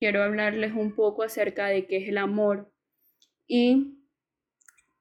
quiero 0.00 0.22
hablarles 0.22 0.72
un 0.72 0.96
poco 0.96 1.22
acerca 1.22 1.66
de 1.66 1.86
qué 1.86 1.98
es 1.98 2.08
el 2.08 2.18
amor 2.18 2.72
y 3.46 3.98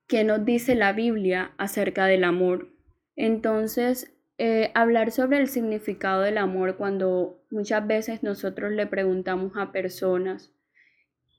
qué 0.08 0.24
nos 0.24 0.46
dice 0.46 0.76
la 0.76 0.92
Biblia 0.92 1.54
acerca 1.58 2.06
del 2.06 2.26
amor. 2.26 2.70
Entonces, 3.16 4.14
eh, 4.38 4.72
hablar 4.76 5.12
sobre 5.12 5.38
el 5.38 5.48
significado 5.48 6.22
del 6.22 6.38
amor 6.38 6.78
cuando 6.78 7.42
muchas 7.50 7.88
veces 7.88 8.24
nosotros 8.24 8.72
le 8.72 8.88
preguntamos 8.88 9.54
a 9.56 9.72
personas, 9.72 10.54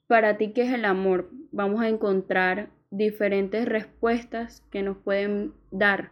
para 0.07 0.39
ti 0.39 0.53
qué 0.53 0.63
es 0.63 0.73
el 0.73 0.85
amor, 0.85 1.31
vamos 1.53 1.83
a 1.83 1.89
encontrar 1.89 2.71
diferentes 2.91 3.67
respuestas 3.67 4.67
que 4.73 4.83
nos 4.83 4.97
pueden 4.99 5.53
dar. 5.71 6.11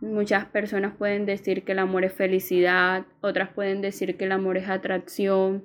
Muchas 0.00 0.44
personas 0.46 0.94
pueden 0.96 1.26
decir 1.26 1.64
que 1.64 1.72
el 1.72 1.78
amor 1.78 2.04
es 2.04 2.12
felicidad, 2.12 3.06
otras 3.20 3.50
pueden 3.50 3.80
decir 3.80 4.16
que 4.16 4.24
el 4.26 4.32
amor 4.32 4.58
es 4.58 4.68
atracción. 4.68 5.64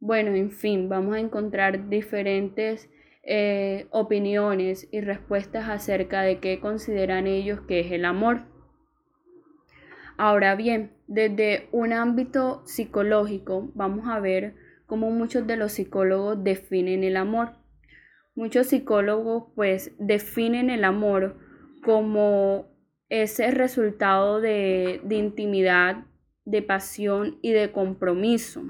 Bueno, 0.00 0.34
en 0.34 0.50
fin, 0.50 0.88
vamos 0.88 1.14
a 1.14 1.20
encontrar 1.20 1.90
diferentes 1.90 2.88
eh, 3.22 3.86
opiniones 3.90 4.88
y 4.90 5.02
respuestas 5.02 5.68
acerca 5.68 6.22
de 6.22 6.40
qué 6.40 6.58
consideran 6.58 7.26
ellos 7.26 7.60
que 7.68 7.80
es 7.80 7.92
el 7.92 8.06
amor. 8.06 8.40
Ahora 10.16 10.54
bien, 10.54 10.92
desde 11.06 11.68
un 11.70 11.92
ámbito 11.92 12.62
psicológico 12.64 13.70
vamos 13.74 14.08
a 14.08 14.20
ver 14.20 14.54
cómo 14.86 15.10
muchos 15.10 15.46
de 15.46 15.58
los 15.58 15.72
psicólogos 15.72 16.42
definen 16.42 17.04
el 17.04 17.18
amor. 17.18 17.56
Muchos 18.34 18.68
psicólogos 18.68 19.52
pues 19.54 19.92
definen 19.98 20.70
el 20.70 20.84
amor 20.84 21.36
como 21.84 22.70
ese 23.10 23.50
resultado 23.50 24.40
de, 24.40 25.02
de 25.04 25.16
intimidad, 25.16 26.06
de 26.46 26.62
pasión 26.62 27.38
y 27.42 27.52
de 27.52 27.70
compromiso. 27.70 28.62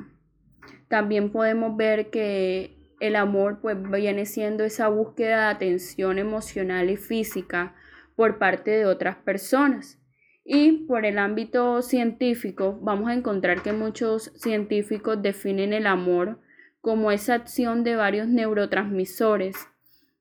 También 0.88 1.30
podemos 1.30 1.76
ver 1.76 2.10
que 2.10 2.76
el 3.00 3.16
amor 3.16 3.60
pues 3.60 3.76
viene 3.90 4.26
siendo 4.26 4.64
esa 4.64 4.88
búsqueda 4.88 5.46
de 5.46 5.54
atención 5.54 6.18
emocional 6.18 6.90
y 6.90 6.96
física 6.96 7.74
por 8.14 8.38
parte 8.38 8.70
de 8.70 8.86
otras 8.86 9.16
personas. 9.16 9.98
Y 10.44 10.86
por 10.86 11.06
el 11.06 11.18
ámbito 11.18 11.80
científico, 11.82 12.78
vamos 12.82 13.08
a 13.08 13.14
encontrar 13.14 13.62
que 13.62 13.72
muchos 13.72 14.32
científicos 14.36 15.22
definen 15.22 15.72
el 15.72 15.86
amor 15.86 16.40
como 16.80 17.10
esa 17.12 17.34
acción 17.34 17.84
de 17.84 17.96
varios 17.96 18.26
neurotransmisores, 18.26 19.56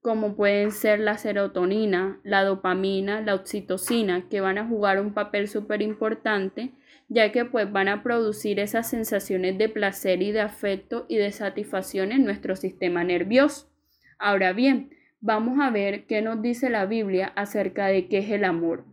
como 0.01 0.35
pueden 0.35 0.71
ser 0.71 0.99
la 0.99 1.17
serotonina, 1.17 2.19
la 2.23 2.43
dopamina, 2.43 3.21
la 3.21 3.35
oxitocina, 3.35 4.29
que 4.29 4.41
van 4.41 4.57
a 4.57 4.67
jugar 4.67 5.01
un 5.01 5.13
papel 5.13 5.47
súper 5.47 5.81
importante, 5.81 6.71
ya 7.09 7.31
que 7.31 7.43
pues 7.43 7.71
van 7.71 7.89
a 7.89 8.01
producir 8.01 8.59
esas 8.59 8.89
sensaciones 8.89 9.57
de 9.57 9.67
placer 9.67 10.21
y 10.21 10.31
de 10.31 10.41
afecto 10.41 11.05
y 11.09 11.17
de 11.17 11.31
satisfacción 11.31 12.11
en 12.11 12.23
nuestro 12.23 12.55
sistema 12.55 13.03
nervioso. 13.03 13.69
Ahora 14.19 14.53
bien, 14.53 14.91
vamos 15.19 15.59
a 15.59 15.69
ver 15.69 16.05
qué 16.05 16.21
nos 16.21 16.41
dice 16.41 16.69
la 16.69 16.85
Biblia 16.85 17.33
acerca 17.35 17.87
de 17.87 18.07
qué 18.07 18.19
es 18.19 18.29
el 18.29 18.45
amor. 18.45 18.85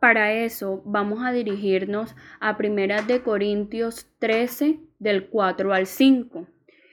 Para 0.00 0.32
eso 0.32 0.82
vamos 0.84 1.22
a 1.22 1.30
dirigirnos 1.30 2.16
a 2.40 2.56
Primeras 2.56 3.06
de 3.06 3.22
Corintios 3.22 4.08
13 4.18 4.80
del 4.98 5.28
4 5.28 5.74
al 5.74 5.86
5, 5.86 6.48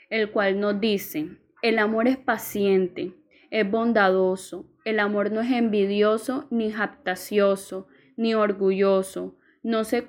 el 0.10 0.30
cual 0.30 0.60
nos 0.60 0.80
dice, 0.80 1.30
el 1.62 1.80
amor 1.80 2.08
es 2.08 2.18
paciente, 2.18 3.14
es 3.52 3.70
bondadoso, 3.70 4.66
el 4.86 5.00
amor 5.00 5.32
no 5.32 5.42
es 5.42 5.52
envidioso 5.52 6.48
ni 6.50 6.72
jactacioso, 6.72 7.88
ni 8.16 8.34
orgulloso, 8.34 9.36
no 9.62 9.84
se, 9.84 10.06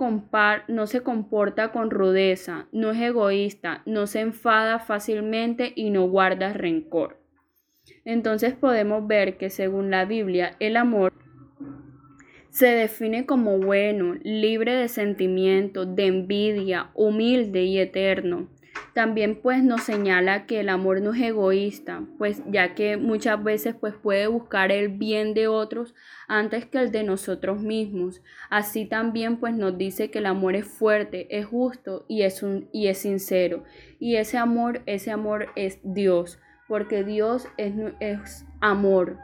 no 0.69 0.87
se 0.87 1.03
comporta 1.03 1.73
con 1.73 1.91
rudeza, 1.91 2.69
no 2.73 2.91
es 2.91 3.01
egoísta, 3.01 3.83
no 3.85 4.07
se 4.07 4.21
enfada 4.21 4.79
fácilmente 4.79 5.73
y 5.75 5.91
no 5.91 6.09
guarda 6.09 6.53
rencor. 6.53 7.19
Entonces 8.05 8.55
podemos 8.55 9.07
ver 9.07 9.37
que 9.37 9.51
según 9.51 9.91
la 9.91 10.05
Biblia 10.05 10.57
el 10.61 10.77
amor 10.77 11.13
se 12.51 12.67
define 12.67 13.27
como 13.27 13.59
bueno, 13.59 14.17
libre 14.23 14.75
de 14.75 14.89
sentimientos, 14.89 15.95
de 15.95 16.07
envidia, 16.07 16.91
humilde 16.95 17.65
y 17.65 17.79
eterno. 17.79 18.49
También 18.95 19.41
pues 19.41 19.63
nos 19.63 19.85
señala 19.85 20.47
que 20.47 20.61
el 20.61 20.69
amor 20.69 21.01
no 21.01 21.15
es 21.15 21.21
egoísta, 21.21 22.03
pues 22.19 22.43
ya 22.47 22.75
que 22.75 22.97
muchas 22.97 23.43
veces 23.43 23.75
pues 23.79 23.95
puede 23.95 24.27
buscar 24.27 24.73
el 24.73 24.89
bien 24.89 25.33
de 25.33 25.47
otros 25.47 25.95
antes 26.27 26.67
que 26.67 26.79
el 26.79 26.91
de 26.91 27.05
nosotros 27.05 27.61
mismos. 27.61 28.21
Así 28.49 28.87
también 28.87 29.37
pues 29.39 29.55
nos 29.55 29.79
dice 29.79 30.11
que 30.11 30.19
el 30.19 30.27
amor 30.27 30.57
es 30.57 30.67
fuerte, 30.67 31.27
es 31.31 31.47
justo 31.47 32.05
y 32.09 32.23
es 32.23 32.43
un 32.43 32.69
y 32.73 32.89
es 32.89 32.99
sincero. 32.99 33.63
Y 34.01 34.17
ese 34.17 34.39
amor, 34.39 34.83
ese 34.87 35.13
amor 35.13 35.49
es 35.55 35.79
Dios, 35.85 36.41
porque 36.67 37.05
Dios 37.05 37.47
es, 37.59 37.73
es 38.01 38.45
amor. 38.61 39.19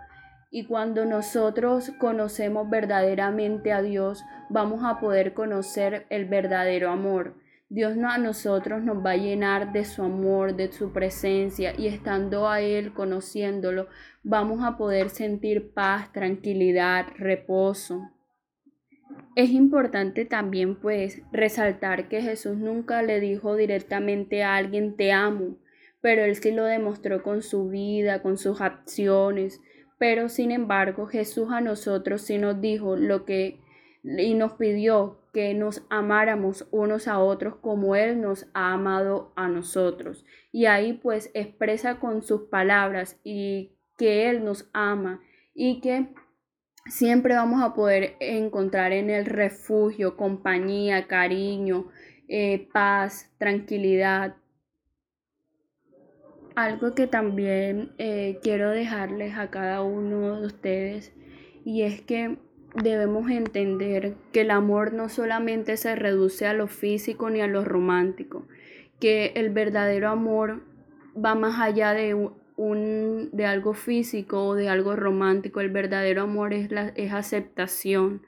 Y 0.50 0.64
cuando 0.64 1.04
nosotros 1.04 1.90
conocemos 1.98 2.70
verdaderamente 2.70 3.72
a 3.72 3.82
Dios, 3.82 4.24
vamos 4.48 4.84
a 4.84 5.00
poder 5.00 5.34
conocer 5.34 6.06
el 6.08 6.24
verdadero 6.26 6.90
amor. 6.90 7.34
Dios 7.68 7.96
a 7.98 8.18
nosotros 8.18 8.82
nos 8.84 9.04
va 9.04 9.12
a 9.12 9.16
llenar 9.16 9.72
de 9.72 9.84
su 9.84 10.02
amor, 10.02 10.54
de 10.54 10.70
su 10.70 10.92
presencia 10.92 11.74
y 11.76 11.88
estando 11.88 12.48
a 12.48 12.60
Él, 12.60 12.92
conociéndolo, 12.92 13.88
vamos 14.22 14.62
a 14.62 14.76
poder 14.76 15.10
sentir 15.10 15.72
paz, 15.72 16.12
tranquilidad, 16.12 17.06
reposo. 17.16 18.10
Es 19.34 19.50
importante 19.50 20.24
también 20.24 20.76
pues 20.76 21.22
resaltar 21.32 22.08
que 22.08 22.22
Jesús 22.22 22.56
nunca 22.56 23.02
le 23.02 23.18
dijo 23.18 23.56
directamente 23.56 24.44
a 24.44 24.54
alguien 24.54 24.96
te 24.96 25.10
amo, 25.10 25.56
pero 26.00 26.22
Él 26.24 26.36
sí 26.36 26.52
lo 26.52 26.64
demostró 26.64 27.24
con 27.24 27.42
su 27.42 27.68
vida, 27.68 28.22
con 28.22 28.38
sus 28.38 28.60
acciones, 28.60 29.60
pero 29.98 30.28
sin 30.28 30.52
embargo, 30.52 31.06
Jesús 31.06 31.48
a 31.50 31.60
nosotros 31.60 32.22
sí 32.22 32.38
nos 32.38 32.60
dijo 32.60 32.94
lo 32.94 33.24
que 33.24 33.58
y 34.04 34.34
nos 34.34 34.52
pidió 34.52 35.18
que 35.36 35.52
nos 35.52 35.84
amáramos 35.90 36.66
unos 36.70 37.06
a 37.06 37.18
otros 37.18 37.56
como 37.56 37.94
Él 37.94 38.22
nos 38.22 38.46
ha 38.54 38.72
amado 38.72 39.34
a 39.36 39.48
nosotros. 39.48 40.24
Y 40.50 40.64
ahí 40.64 40.94
pues 40.94 41.30
expresa 41.34 42.00
con 42.00 42.22
sus 42.22 42.44
palabras 42.48 43.20
y 43.22 43.76
que 43.98 44.30
Él 44.30 44.46
nos 44.46 44.70
ama 44.72 45.20
y 45.52 45.82
que 45.82 46.08
siempre 46.86 47.34
vamos 47.34 47.62
a 47.62 47.74
poder 47.74 48.16
encontrar 48.18 48.92
en 48.92 49.10
el 49.10 49.26
refugio, 49.26 50.16
compañía, 50.16 51.06
cariño, 51.06 51.88
eh, 52.28 52.70
paz, 52.72 53.30
tranquilidad, 53.36 54.36
algo 56.54 56.94
que 56.94 57.06
también 57.06 57.92
eh, 57.98 58.38
quiero 58.42 58.70
dejarles 58.70 59.36
a 59.36 59.50
cada 59.50 59.82
uno 59.82 60.40
de 60.40 60.46
ustedes 60.46 61.12
y 61.62 61.82
es 61.82 62.00
que 62.00 62.38
debemos 62.82 63.30
entender 63.30 64.14
que 64.32 64.42
el 64.42 64.50
amor 64.50 64.92
no 64.92 65.08
solamente 65.08 65.76
se 65.76 65.96
reduce 65.96 66.46
a 66.46 66.52
lo 66.52 66.66
físico 66.66 67.30
ni 67.30 67.40
a 67.40 67.46
lo 67.46 67.64
romántico, 67.64 68.46
que 69.00 69.32
el 69.36 69.50
verdadero 69.50 70.08
amor 70.08 70.62
va 71.16 71.34
más 71.34 71.60
allá 71.60 71.92
de 71.92 72.14
un, 72.14 73.30
de 73.32 73.46
algo 73.46 73.74
físico 73.74 74.44
o 74.44 74.54
de 74.54 74.68
algo 74.68 74.96
romántico, 74.96 75.60
el 75.60 75.70
verdadero 75.70 76.22
amor 76.22 76.52
es 76.52 76.70
la 76.70 76.88
es 76.96 77.12
aceptación, 77.12 78.22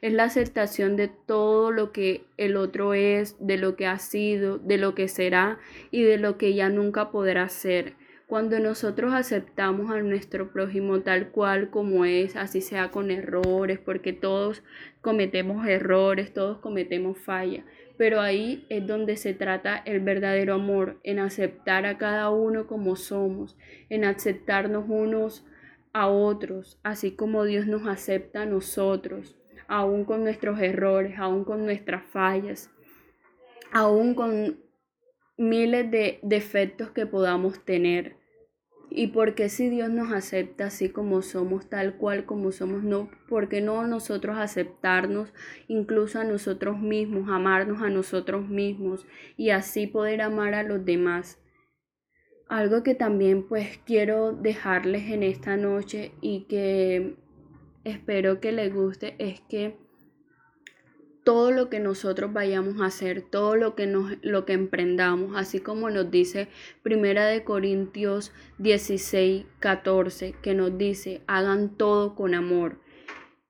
es 0.00 0.12
la 0.12 0.24
aceptación 0.24 0.96
de 0.96 1.08
todo 1.08 1.70
lo 1.70 1.92
que 1.92 2.24
el 2.36 2.56
otro 2.56 2.94
es, 2.94 3.36
de 3.40 3.56
lo 3.56 3.76
que 3.76 3.86
ha 3.86 3.98
sido, 3.98 4.58
de 4.58 4.78
lo 4.78 4.94
que 4.94 5.08
será 5.08 5.58
y 5.90 6.02
de 6.02 6.18
lo 6.18 6.36
que 6.36 6.54
ya 6.54 6.68
nunca 6.68 7.10
podrá 7.10 7.48
ser. 7.48 7.94
Cuando 8.34 8.58
nosotros 8.58 9.14
aceptamos 9.14 9.92
a 9.92 10.02
nuestro 10.02 10.50
prójimo 10.50 11.02
tal 11.02 11.30
cual 11.30 11.70
como 11.70 12.04
es, 12.04 12.34
así 12.34 12.60
sea 12.60 12.90
con 12.90 13.12
errores, 13.12 13.78
porque 13.78 14.12
todos 14.12 14.64
cometemos 15.02 15.64
errores, 15.68 16.34
todos 16.34 16.58
cometemos 16.58 17.16
fallas, 17.16 17.64
pero 17.96 18.20
ahí 18.20 18.66
es 18.70 18.84
donde 18.88 19.16
se 19.18 19.34
trata 19.34 19.76
el 19.76 20.00
verdadero 20.00 20.54
amor, 20.54 20.98
en 21.04 21.20
aceptar 21.20 21.86
a 21.86 21.96
cada 21.96 22.30
uno 22.30 22.66
como 22.66 22.96
somos, 22.96 23.56
en 23.88 24.04
aceptarnos 24.04 24.86
unos 24.88 25.46
a 25.92 26.08
otros, 26.08 26.80
así 26.82 27.12
como 27.12 27.44
Dios 27.44 27.68
nos 27.68 27.86
acepta 27.86 28.42
a 28.42 28.46
nosotros 28.46 29.36
aún 29.68 30.04
con 30.04 30.24
nuestros 30.24 30.58
errores, 30.58 31.20
aún 31.20 31.44
con 31.44 31.64
nuestras 31.64 32.02
fallas, 32.06 32.68
aún 33.70 34.16
con 34.16 34.58
miles 35.36 35.88
de 35.88 36.18
defectos 36.24 36.90
que 36.90 37.06
podamos 37.06 37.64
tener. 37.64 38.23
Y 38.96 39.08
porque 39.08 39.48
si 39.48 39.70
Dios 39.70 39.90
nos 39.90 40.12
acepta 40.12 40.66
así 40.66 40.88
como 40.88 41.20
somos, 41.20 41.68
tal 41.68 41.96
cual 41.96 42.26
como 42.26 42.52
somos, 42.52 42.84
no, 42.84 43.10
porque 43.28 43.60
no 43.60 43.84
nosotros 43.88 44.36
aceptarnos 44.38 45.34
incluso 45.66 46.20
a 46.20 46.24
nosotros 46.24 46.78
mismos, 46.78 47.28
amarnos 47.28 47.82
a 47.82 47.90
nosotros 47.90 48.48
mismos 48.48 49.04
y 49.36 49.50
así 49.50 49.88
poder 49.88 50.22
amar 50.22 50.54
a 50.54 50.62
los 50.62 50.84
demás. 50.84 51.42
Algo 52.48 52.84
que 52.84 52.94
también 52.94 53.48
pues 53.48 53.80
quiero 53.84 54.32
dejarles 54.32 55.10
en 55.10 55.24
esta 55.24 55.56
noche 55.56 56.12
y 56.20 56.44
que 56.44 57.16
espero 57.82 58.38
que 58.38 58.52
les 58.52 58.72
guste 58.72 59.16
es 59.18 59.40
que 59.40 59.76
todo 61.24 61.50
lo 61.50 61.70
que 61.70 61.80
nosotros 61.80 62.32
vayamos 62.32 62.80
a 62.80 62.86
hacer, 62.86 63.22
todo 63.22 63.56
lo 63.56 63.74
que, 63.74 63.86
nos, 63.86 64.12
lo 64.22 64.44
que 64.44 64.52
emprendamos, 64.52 65.36
así 65.36 65.60
como 65.60 65.90
nos 65.90 66.10
dice 66.10 66.48
Primera 66.82 67.26
de 67.26 67.42
Corintios 67.42 68.32
16, 68.58 69.46
14, 69.58 70.34
que 70.42 70.54
nos 70.54 70.76
dice, 70.76 71.22
hagan 71.26 71.76
todo 71.76 72.14
con 72.14 72.34
amor. 72.34 72.78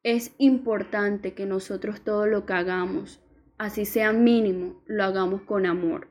Es 0.02 0.34
importante 0.38 1.34
que 1.34 1.46
nosotros 1.46 2.02
todo 2.02 2.26
lo 2.26 2.46
que 2.46 2.52
hagamos, 2.52 3.20
así 3.58 3.84
sea 3.84 4.12
mínimo, 4.12 4.82
lo 4.86 5.04
hagamos 5.04 5.42
con 5.42 5.66
amor. 5.66 6.08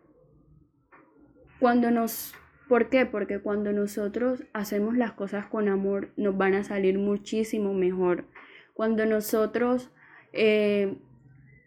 Cuando 1.60 1.92
nos 1.92 2.34
¿Por 2.68 2.90
qué? 2.90 3.06
Porque 3.06 3.40
cuando 3.40 3.72
nosotros 3.72 4.46
hacemos 4.54 4.98
las 4.98 5.12
cosas 5.12 5.46
con 5.46 5.68
amor, 5.68 6.10
nos 6.16 6.38
van 6.38 6.56
a 6.56 6.64
salir 6.64 6.98
muchísimo 6.98 7.74
mejor. 7.74 8.26
Cuando 8.74 9.06
nosotros 9.06 9.92
eh, 10.32 10.98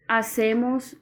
hacemos 0.08 0.96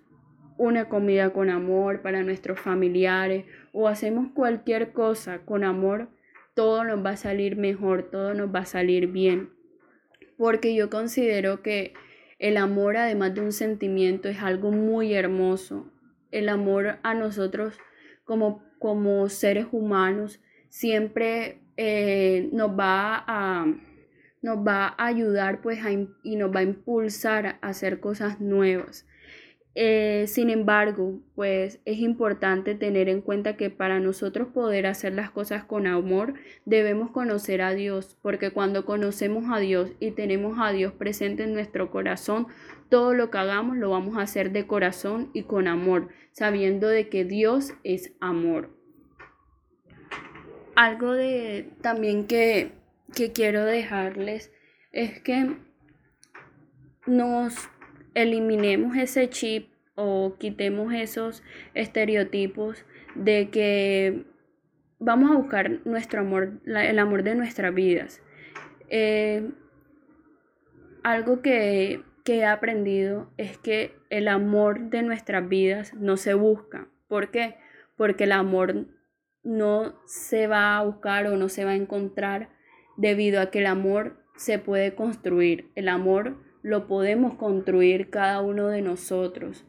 una 0.56 0.88
comida 0.88 1.32
con 1.32 1.50
amor 1.50 2.02
para 2.02 2.22
nuestros 2.22 2.60
familiares 2.60 3.44
o 3.72 3.88
hacemos 3.88 4.28
cualquier 4.34 4.92
cosa 4.92 5.38
con 5.44 5.64
amor, 5.64 6.08
todo 6.54 6.84
nos 6.84 7.04
va 7.04 7.10
a 7.10 7.16
salir 7.16 7.56
mejor, 7.56 8.10
todo 8.10 8.34
nos 8.34 8.54
va 8.54 8.60
a 8.60 8.66
salir 8.66 9.08
bien. 9.08 9.50
Porque 10.36 10.74
yo 10.74 10.90
considero 10.90 11.62
que 11.62 11.94
el 12.38 12.56
amor, 12.56 12.96
además 12.96 13.34
de 13.34 13.40
un 13.40 13.52
sentimiento, 13.52 14.28
es 14.28 14.42
algo 14.42 14.70
muy 14.70 15.14
hermoso. 15.14 15.90
El 16.30 16.48
amor 16.48 16.98
a 17.02 17.14
nosotros 17.14 17.78
como, 18.24 18.64
como 18.78 19.28
seres 19.28 19.66
humanos 19.70 20.40
siempre 20.68 21.60
eh, 21.76 22.48
nos 22.52 22.70
va 22.78 23.24
a 23.26 23.66
nos 24.44 24.58
va 24.58 24.94
a 24.98 25.06
ayudar 25.06 25.62
pues 25.62 25.78
y 26.22 26.36
nos 26.36 26.54
va 26.54 26.60
a 26.60 26.64
impulsar 26.64 27.46
a 27.46 27.68
hacer 27.68 27.98
cosas 27.98 28.42
nuevas. 28.42 29.06
Eh, 29.74 30.26
sin 30.28 30.50
embargo, 30.50 31.18
pues 31.34 31.80
es 31.86 31.98
importante 31.98 32.74
tener 32.74 33.08
en 33.08 33.22
cuenta 33.22 33.56
que 33.56 33.70
para 33.70 34.00
nosotros 34.00 34.48
poder 34.48 34.86
hacer 34.86 35.14
las 35.14 35.30
cosas 35.30 35.64
con 35.64 35.86
amor 35.86 36.34
debemos 36.66 37.10
conocer 37.10 37.62
a 37.62 37.72
Dios, 37.72 38.18
porque 38.20 38.50
cuando 38.50 38.84
conocemos 38.84 39.46
a 39.50 39.58
Dios 39.58 39.92
y 39.98 40.10
tenemos 40.10 40.58
a 40.60 40.72
Dios 40.72 40.92
presente 40.92 41.44
en 41.44 41.54
nuestro 41.54 41.90
corazón, 41.90 42.46
todo 42.90 43.14
lo 43.14 43.30
que 43.30 43.38
hagamos 43.38 43.78
lo 43.78 43.90
vamos 43.90 44.18
a 44.18 44.22
hacer 44.22 44.52
de 44.52 44.66
corazón 44.66 45.30
y 45.32 45.44
con 45.44 45.68
amor, 45.68 46.08
sabiendo 46.32 46.86
de 46.86 47.08
que 47.08 47.24
Dios 47.24 47.72
es 47.82 48.12
amor. 48.20 48.68
Algo 50.76 51.12
de 51.12 51.70
también 51.80 52.26
que, 52.26 52.83
que 53.14 53.32
quiero 53.32 53.64
dejarles 53.64 54.52
es 54.92 55.20
que 55.20 55.56
nos 57.06 57.54
eliminemos 58.14 58.96
ese 58.96 59.28
chip 59.30 59.70
o 59.94 60.36
quitemos 60.38 60.92
esos 60.92 61.42
estereotipos 61.74 62.84
de 63.14 63.50
que 63.50 64.24
vamos 64.98 65.30
a 65.30 65.36
buscar 65.36 65.86
nuestro 65.86 66.20
amor, 66.20 66.60
el 66.66 66.98
amor 66.98 67.22
de 67.22 67.34
nuestras 67.34 67.74
vidas. 67.74 68.22
Eh, 68.88 69.50
algo 71.02 71.42
que, 71.42 72.02
que 72.24 72.38
he 72.38 72.44
aprendido 72.44 73.30
es 73.36 73.58
que 73.58 73.94
el 74.10 74.28
amor 74.28 74.90
de 74.90 75.02
nuestras 75.02 75.48
vidas 75.48 75.94
no 75.94 76.16
se 76.16 76.34
busca. 76.34 76.88
¿Por 77.08 77.30
qué? 77.30 77.56
Porque 77.96 78.24
el 78.24 78.32
amor 78.32 78.86
no 79.42 79.94
se 80.06 80.46
va 80.46 80.78
a 80.78 80.82
buscar 80.82 81.26
o 81.26 81.36
no 81.36 81.48
se 81.48 81.64
va 81.64 81.72
a 81.72 81.76
encontrar 81.76 82.48
debido 82.96 83.40
a 83.40 83.50
que 83.50 83.60
el 83.60 83.66
amor 83.66 84.16
se 84.36 84.58
puede 84.58 84.94
construir. 84.94 85.70
El 85.74 85.88
amor 85.88 86.36
lo 86.62 86.86
podemos 86.86 87.34
construir 87.34 88.10
cada 88.10 88.40
uno 88.40 88.68
de 88.68 88.82
nosotros, 88.82 89.66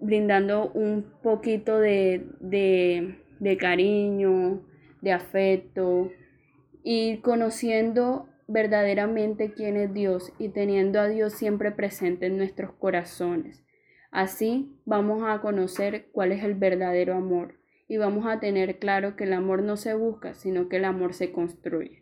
brindando 0.00 0.70
un 0.72 1.06
poquito 1.22 1.78
de, 1.78 2.26
de, 2.40 3.56
cariño, 3.56 4.62
de 5.00 5.12
afecto 5.12 6.10
y 6.84 7.18
conociendo 7.18 8.28
verdaderamente 8.46 9.52
quién 9.54 9.76
es 9.76 9.94
Dios 9.94 10.32
y 10.38 10.50
teniendo 10.50 11.00
a 11.00 11.08
Dios 11.08 11.32
siempre 11.32 11.70
presente 11.70 12.26
en 12.26 12.36
nuestros 12.36 12.72
corazones. 12.72 13.64
Así 14.10 14.76
vamos 14.84 15.22
a 15.26 15.40
conocer 15.40 16.08
cuál 16.12 16.32
es 16.32 16.44
el 16.44 16.54
verdadero 16.54 17.14
amor 17.14 17.54
y 17.88 17.96
vamos 17.96 18.26
a 18.26 18.38
tener 18.40 18.78
claro 18.78 19.16
que 19.16 19.24
el 19.24 19.32
amor 19.32 19.62
no 19.62 19.78
se 19.78 19.94
busca, 19.94 20.34
sino 20.34 20.68
que 20.68 20.76
el 20.76 20.84
amor 20.84 21.14
se 21.14 21.32
construye. 21.32 22.01